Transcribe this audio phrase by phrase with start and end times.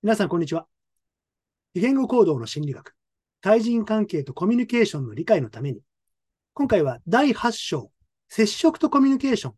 [0.00, 0.68] 皆さん、こんにちは。
[1.74, 2.94] 非言語行動の心理学、
[3.40, 5.80] 対人関係とコミュニケーションの理解のために、
[6.54, 7.90] 今回は第8章、
[8.28, 9.54] 接触とコミュニケーション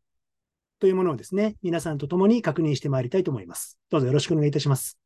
[0.79, 3.79] というものをですね、皆さんと共に確認してまいりたいと思います。
[3.90, 4.99] どうぞよろしくお願いいたします。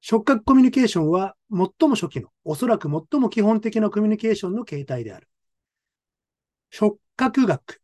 [0.00, 5.28] 触覚コミュニケーションは最も初期の、おそらく最も基本的なコミュニケーションの形態である。
[6.70, 7.82] 触覚学、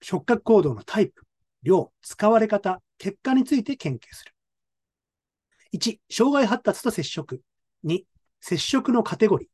[0.00, 1.22] 触覚行動のタイプ、
[1.62, 4.33] 量、使われ方、結果について研究する。
[5.74, 7.42] 1、障害発達と接触。
[7.84, 8.04] 2、
[8.40, 9.48] 接触のカテゴリー。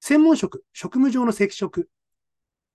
[0.00, 1.88] 専門職、職務上の接触。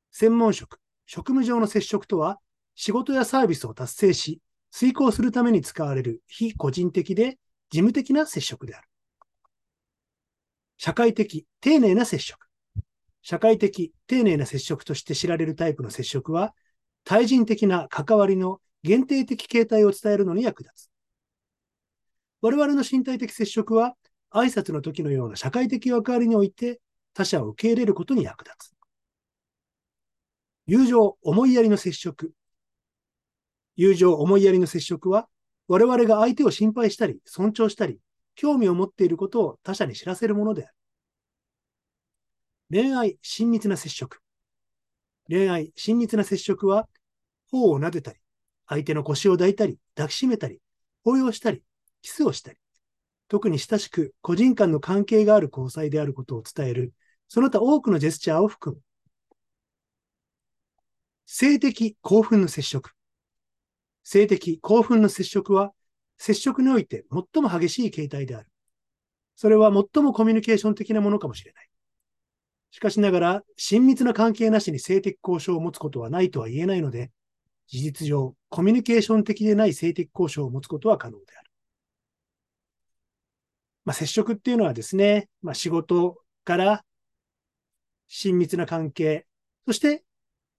[0.09, 2.40] 専門職、職務上の接触とは、
[2.76, 4.40] 仕事やサービスを達成し、
[4.72, 7.38] 遂行するために使われる非個人的で
[7.70, 8.88] 事務的な接触である。
[10.77, 12.40] 社会的、丁寧な接触。
[13.21, 16.55] 社会的、丁寧な接触として知られるタイプの接触は、
[17.04, 20.90] 対人的な関わりの限定的形態を伝えるのに役立つ。
[22.41, 23.95] 我々の身体的接触は、
[24.32, 26.79] 挨拶の時のような社会的役割において
[27.13, 28.73] 他者を受け入れることに役立つ。
[30.67, 32.32] 友情、思いやりの接触。
[33.76, 35.27] 友情、思いやりの接触は、
[35.67, 37.99] 我々が相手を心配したり、尊重したり、
[38.35, 40.73] 興味を持っていることを他者に知らせるものである。
[42.71, 44.20] 恋愛、親密な接触。
[45.27, 46.87] 恋愛、親密な接触は、
[47.51, 48.20] 頬を撫でたり、
[48.67, 50.62] 相手の腰を抱いたり、抱きしめたり、
[51.04, 51.63] 抱擁したり、
[52.01, 52.57] キスをしたり、
[53.27, 56.93] 特に親しく個人間の関係がある交際であることを伝える、
[57.27, 58.81] その他多くのジェスチャーを含む。
[61.25, 62.91] 性的興奮の接触。
[64.03, 65.73] 性的興奮の接触は、
[66.17, 68.47] 接触において最も激しい形態である。
[69.35, 71.69] それは最もコミュニケーション的なものかもしれない。
[72.72, 77.11] しかしながら、親密な関係なしに性的交渉を持つことはないとは言えないので、
[77.67, 81.48] 事実上、コミュニケーション的でない性的交渉を持つことは可能である。
[83.90, 86.85] まあ、接触っていうのはですね、まあ、仕事から
[88.07, 89.25] 親密な関係、
[89.66, 90.03] そして、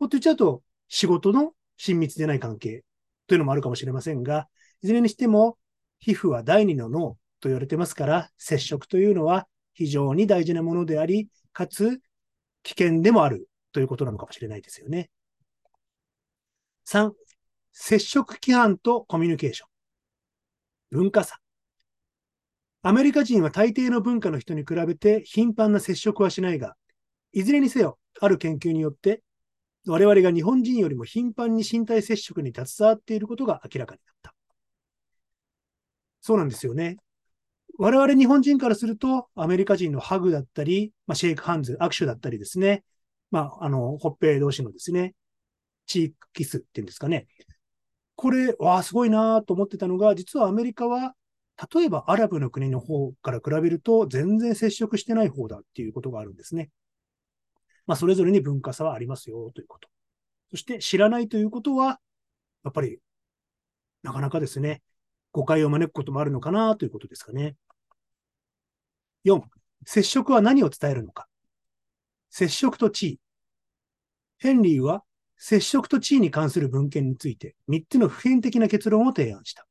[0.00, 2.82] もっと言っちゃうと、仕事の親密でない関係
[3.28, 4.48] というのもあるかもしれませんが、
[4.82, 5.56] いずれにしても、
[6.00, 12.00] 皮膚は第二の脳と言われてますから、接触というのは非常に大事なものであり、かつ
[12.64, 15.08] 危険でもあるということなのかもしれないですよね。
[16.84, 17.12] 3、
[17.70, 19.68] 接触規範とコミュニケーション。
[20.98, 21.38] 文化差。
[22.82, 26.76] アメリカ人は大抵の文化の人に比べて頻繁な接触はしないが、
[27.32, 29.22] いずれにせよ、ある研究によって、
[29.86, 34.34] 我々が日本人よりも頻繁に身体接触に携わっていることが明らかになった。
[36.22, 36.96] そうなんですよね。
[37.78, 42.84] 我々日本人からすると、アメリカ人のハグだったり、まあ、シェイクハンズ、握手だったりですね。
[43.30, 45.14] まあ、あの、ほっぺ同士のですね、
[45.86, 47.26] チークキスっていうんですかね。
[48.16, 51.14] これ、わあ、すごいなと思ってたのが、実はアメリカは
[51.74, 56.70] 例えばアラブの国の方から比べると全然接触してない方だっていうことがあるんですね。
[57.86, 59.88] まあ、それぞれに文化差はありますよということ。
[60.50, 62.00] そして知らないということは、
[62.64, 62.98] やっぱり
[64.02, 64.82] なかなかですね、
[65.32, 67.56] 誤解を招くこともあるのかなということですかね。
[69.24, 69.42] 4、
[69.84, 71.28] 接触は何を伝えるのか。
[72.30, 73.20] 接触と地位。
[74.38, 75.04] ヘンリーは
[75.36, 79.66] 接触と地位に関する文献について3つの普遍的な結論を提案した。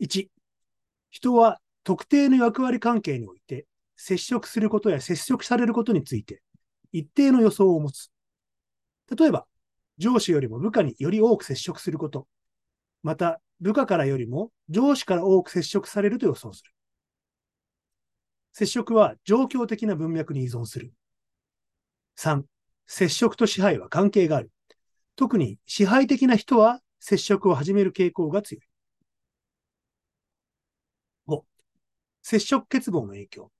[0.00, 0.30] 1、
[1.10, 3.66] 人は特定の役割関係において
[3.96, 6.42] 接触することや接触されることについて
[6.90, 8.10] 一定の予想を持つ。
[9.14, 9.46] 例えば、
[9.98, 12.26] 上司よりも部下により多く接触すること。
[13.02, 16.70] また、部下からよりも上司から多く接触されると予想する。
[18.52, 20.94] 接触は状況的な文脈に依存する。
[22.16, 22.44] 3、
[22.86, 24.50] 接触と支配は関係がある。
[25.14, 28.69] 特に支配的な人は接触を始める傾向が強い。
[32.30, 33.50] 接触欠乏の影響。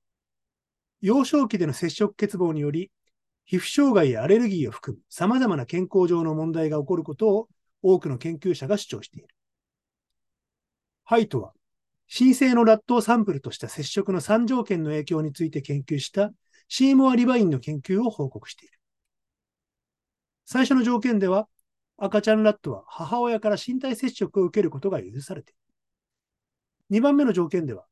[1.00, 2.92] 幼少期での接触欠乏により、
[3.44, 7.48] 皮膚障害やアレルギーを含む様々な健康上の問題が起こることを
[7.82, 9.28] 多くの研究者が主張している。
[11.03, 11.53] ハイトは、
[12.16, 16.30] 神聖のラットをサンプルとした接触の3条件の影響について研究した
[16.68, 18.78] シーモア・リバインの研究を報告している。
[20.47, 21.48] 最初の条件では、
[21.97, 25.54] 赤ちゃんラットは母親から身体接触を受けることが許されてい
[26.94, 26.98] る。
[26.98, 27.84] 2番目の条件では、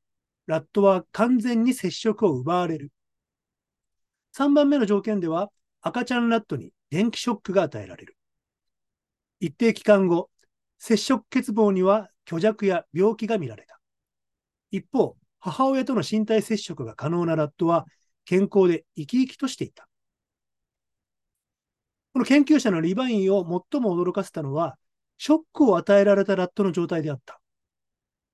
[0.48, 2.90] ラットは完全に接触を奪われる。
[4.32, 5.50] 3番目の条件では、
[5.82, 8.16] 赤ちゃんラットに電気ショックが与えられる。
[9.40, 10.30] 一定期間後、
[10.78, 13.78] 接触欠乏には虚弱や病気が見られた。
[14.70, 17.84] 一方、母親との身体接触が可能なラットは
[18.24, 19.86] 健康で生き生きとしていた。
[22.14, 24.78] この研究者のリバインを最も驚かせたのは、
[25.18, 27.38] ショックを与えられたラットの状態であった。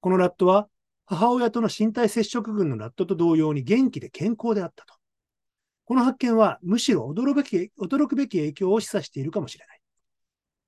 [0.00, 0.68] このラットは
[1.06, 4.94] 母親との身体接触群のラットと同様に元気で健康であったと。
[5.84, 9.80] この発見はむしろ驚くべき驚くべき影響を示唆しているかもしれない。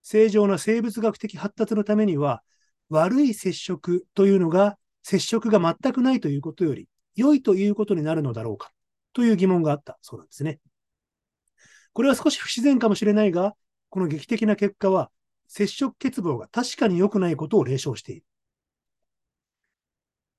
[0.02, 2.42] 正常な生物学的発達のためには、
[2.90, 8.70] 悪い接触というのが接触が全くないということより良いということになるのだろうか
[9.12, 10.60] という疑問があったそうなんですね。
[11.94, 13.54] これは少し不自然かもしれないが、
[13.88, 15.10] この劇的な結果は
[15.48, 18.25] 接触欠乏が確かに良くないことを例唱している。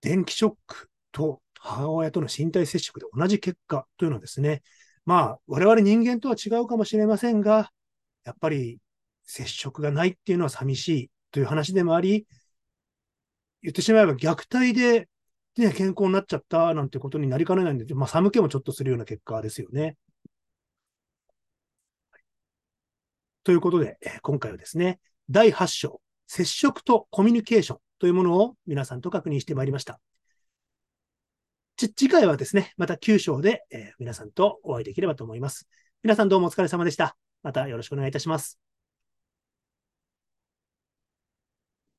[0.01, 4.61] 電気ショックと母親との身体接触で同じ結果というのはですね、
[5.05, 7.71] まあ、我々人間とは違うかもしれませんが、
[8.23, 8.79] やっぱり
[9.23, 12.27] 接触がないっていうのは寂しいという話でもあり、
[13.61, 15.07] 言ってしまえば虐待で、
[15.57, 19.97] ね、健康になっちゃったなんてことになりかねないんで、まあ、寒気もちょっとするような結果ですよね。
[23.43, 24.99] ということで、今回はですね、
[25.29, 29.99] 第8章、接触とコミュニケーションというものを皆さんと確認してまいりました。
[31.77, 35.67] 次回はですね、また9章で、えー、皆さんとお会いできればと思います。
[36.01, 37.15] 皆さんどうもお疲れ様でした。
[37.43, 38.66] またよろしくお願いいたします。